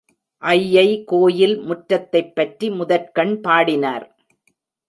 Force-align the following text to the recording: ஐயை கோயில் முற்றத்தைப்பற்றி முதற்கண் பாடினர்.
ஐயை 0.43 0.85
கோயில் 1.03 1.53
முற்றத்தைப்பற்றி 1.59 2.69
முதற்கண் 2.69 3.35
பாடினர். 3.41 4.07